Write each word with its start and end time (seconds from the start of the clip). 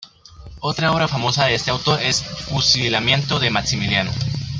Otra 0.61 0.91
obra 0.91 1.07
famosa 1.07 1.45
de 1.45 1.53
este 1.53 1.69
autor 1.69 2.01
es 2.01 2.23
"Fusilamiento 2.23 3.37
de 3.39 3.51
Maximiliano". 3.51 4.11